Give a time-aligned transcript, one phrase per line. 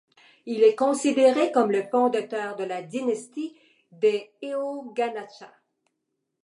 [0.47, 3.55] Il est considéré comme le fondateur de la dynastie
[3.91, 5.53] des Eóganachta.